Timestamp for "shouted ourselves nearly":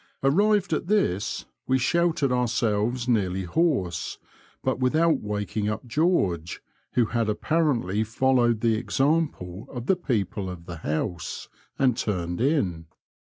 1.77-3.43